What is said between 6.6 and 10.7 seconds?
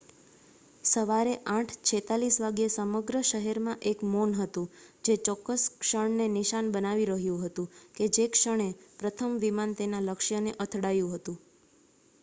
બનાવી રહ્યું હતું કે જે ક્ષણે પ્રથમ વિમાન તેના લક્ષ્ય ને